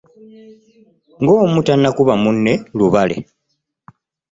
Ng’omu 1.21 1.59
tannakuba 1.67 2.13
munne 2.23 2.53
lubale. 2.77 3.17